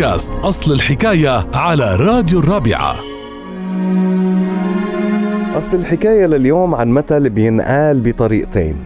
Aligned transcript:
بودكاست 0.00 0.34
أصل 0.34 0.72
الحكاية 0.72 1.46
على 1.54 1.96
راديو 1.96 2.40
الرابعة. 2.40 2.94
أصل 5.58 5.76
الحكاية 5.76 6.26
لليوم 6.26 6.74
عن 6.74 6.88
مثل 6.88 7.30
بينقال 7.30 8.00
بطريقتين. 8.00 8.76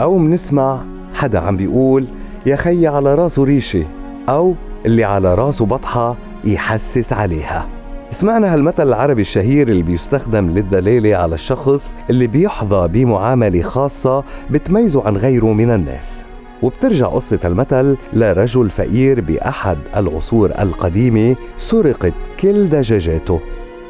أو 0.00 0.18
منسمع 0.18 0.84
حدا 1.14 1.38
عم 1.40 1.56
بيقول 1.56 2.06
يا 2.46 2.56
خي 2.56 2.86
على 2.86 3.14
راسه 3.14 3.44
ريشة. 3.44 3.84
أو 4.28 4.54
اللي 4.86 5.04
على 5.04 5.34
راسه 5.34 5.66
بطحة 5.66 6.16
يحسس 6.44 7.12
عليها. 7.12 7.68
سمعنا 8.10 8.54
هالمثل 8.54 8.88
العربي 8.88 9.20
الشهير 9.20 9.68
اللي 9.68 9.82
بيستخدم 9.82 10.50
للدلالة 10.50 11.16
على 11.16 11.34
الشخص 11.34 11.94
اللي 12.10 12.26
بيحظى 12.26 12.88
بمعاملة 12.88 13.62
خاصة 13.62 14.24
بتميزه 14.50 15.06
عن 15.06 15.16
غيره 15.16 15.52
من 15.52 15.70
الناس. 15.70 16.24
وبترجع 16.62 17.06
قصة 17.06 17.38
المثل 17.44 17.96
لرجل 18.12 18.70
فقير 18.70 19.20
بأحد 19.20 19.78
العصور 19.96 20.50
القديمة 20.50 21.36
سرقت 21.56 22.14
كل 22.40 22.68
دجاجاته. 22.68 23.40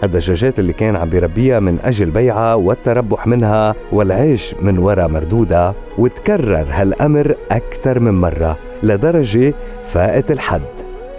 الدجاجات 0.04 0.58
اللي 0.58 0.72
كان 0.72 0.96
عم 0.96 1.10
بيربيها 1.10 1.60
من 1.60 1.78
أجل 1.84 2.10
بيعها 2.10 2.54
والتربح 2.54 3.26
منها 3.26 3.74
والعيش 3.92 4.54
من 4.62 4.78
وراء 4.78 5.08
مردودة 5.08 5.74
وتكرر 5.98 6.66
هالأمر 6.70 7.36
أكثر 7.50 8.00
من 8.00 8.14
مرة 8.14 8.58
لدرجة 8.82 9.54
فاقت 9.84 10.30
الحد. 10.30 10.62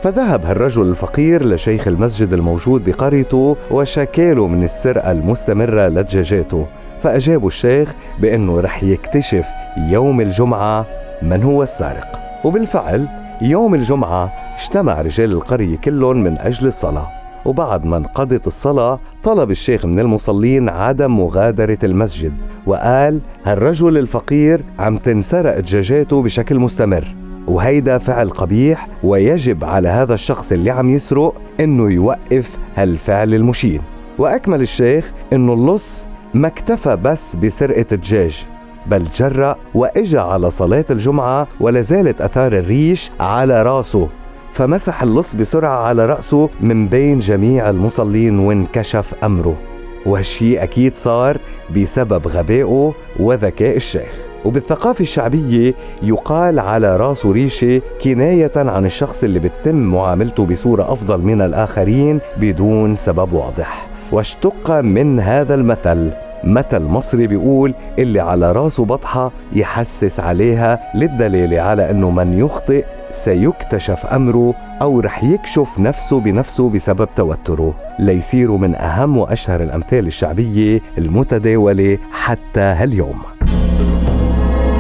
فذهب 0.04 0.46
هالرجل 0.46 0.82
الفقير 0.82 1.46
لشيخ 1.46 1.88
المسجد 1.88 2.34
الموجود 2.34 2.90
بقريته 2.90 3.58
وشكاله 3.72 4.48
من 4.48 4.64
السرقة 4.64 5.12
المستمرة 5.12 5.88
لدجاجاته 5.88 6.68
فأجابوا 7.02 7.48
الشيخ 7.48 7.94
بأنه 8.20 8.60
رح 8.60 8.84
يكتشف 8.84 9.46
يوم 9.90 10.22
الجمعة 10.22 10.86
من 11.24 11.44
هو 11.44 11.64
السارق؟ 11.64 12.20
وبالفعل 12.44 13.08
يوم 13.42 13.76
الجمعة 13.76 14.34
اجتمع 14.60 15.02
رجال 15.02 15.32
القرية 15.32 15.78
كلهم 15.78 16.24
من 16.24 16.38
أجل 16.40 16.68
الصلاة. 16.68 17.08
وبعد 17.46 17.86
ما 17.86 17.98
انقضت 17.98 18.48
الصلاة 18.48 19.00
طلب 19.24 19.52
الشيخ 19.52 19.86
من 19.86 20.00
المصلين 20.00 20.70
عدم 20.70 21.20
مغادرة 21.20 21.78
المسجد 21.84 22.34
وقال 22.66 23.22
هالرجل 23.46 23.98
الفقير 23.98 24.64
عم 24.80 24.98
تنسرق 24.98 25.60
دجاجاته 25.60 26.22
بشكل 26.22 26.60
مستمر 26.60 27.16
وهيدا 27.48 27.98
فعل 27.98 28.30
قبيح 28.30 28.88
ويجب 29.04 29.66
على 29.66 29.90
هذا 29.90 30.14
الشخص 30.14 30.52
اللي 30.52 30.72
عم 30.72 30.90
يسرق 30.90 31.42
إنه 31.60 31.92
يوقف 31.92 32.58
هالفعل 32.76 33.34
المشين. 33.34 33.82
وأكمل 34.18 34.62
الشيخ 34.62 35.12
إنه 35.34 35.54
اللص 35.54 36.06
ما 36.34 36.48
اكتفى 36.48 36.96
بس 36.96 37.36
بسرقة 37.36 37.86
الدجاج. 37.92 38.46
بل 38.86 39.04
جرأ 39.16 39.56
وإجا 39.74 40.20
على 40.22 40.52
صلاة 40.52 40.86
الجمعة 40.90 41.48
ولا 41.60 41.82
زالت 41.82 42.22
أثار 42.22 42.54
الريش 42.54 43.12
على 43.20 43.64
رأسه 43.64 44.10
فمسح 44.54 45.04
اللص 45.04 45.36
بسرعة 45.36 45.84
على 45.88 46.06
رأسه 46.06 46.50
من 46.62 46.88
بين 46.88 47.20
جميع 47.20 47.70
المصلين 47.70 48.40
وانكشف 48.40 49.14
أمره. 49.24 49.58
وهالشي 50.06 50.64
أكيد 50.64 50.96
صار 50.96 51.38
بسبب 51.76 52.28
غبائه 52.28 52.94
وذكاء 53.20 53.76
الشيخ. 53.76 54.12
وبالثقافة 54.46 55.02
الشعبية 55.02 55.74
يقال 56.02 56.60
على 56.60 56.98
راسه 56.98 57.32
ريشة 57.32 57.82
كناية 58.04 58.52
عن 58.56 58.86
الشخص 58.86 59.24
اللي 59.24 59.40
بتتم 59.40 59.76
معاملته 59.76 60.46
بصورة 60.46 60.94
أفضل 60.94 61.22
من 61.22 61.42
الآخرين 61.42 62.20
بدون 62.38 62.96
سبب 62.96 63.34
واضح. 63.34 63.88
واشتق 64.12 64.72
من 64.72 65.20
هذا 65.20 65.54
المثل 65.54 66.12
مثل 66.44 66.82
مصري 66.82 67.28
بيقول 67.28 67.74
اللي 68.00 68.20
على 68.20 68.52
راسه 68.52 68.86
بطحة 68.86 69.32
يحسس 69.54 70.20
عليها 70.20 70.80
للدلالة 70.96 71.62
على 71.62 71.90
أنه 71.90 72.10
من 72.10 72.34
يخطئ 72.34 72.86
سيكتشف 73.12 74.06
أمره 74.06 74.54
أو 74.82 75.00
رح 75.00 75.24
يكشف 75.24 75.80
نفسه 75.80 76.20
بنفسه 76.20 76.70
بسبب 76.70 77.08
توتره. 77.16 77.76
ليصير 78.00 78.52
من 78.52 78.76
أهم 78.76 79.18
وأشهر 79.18 79.64
الأمثال 79.64 80.08
الشعبية 80.08 80.82
المتداولة 80.98 81.98
حتى 82.12 82.62
هاليوم. 82.62 83.22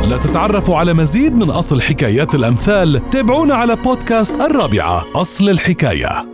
لتتعرفوا 0.03 0.77
على 0.77 0.93
مزيد 0.93 1.35
من 1.35 1.49
أصل 1.49 1.81
حكايات 1.81 2.35
الأمثال 2.35 3.09
تابعونا 3.09 3.55
على 3.55 3.75
بودكاست 3.75 4.41
الرابعة 4.41 5.03
أصل 5.15 5.49
الحكاية. 5.49 6.32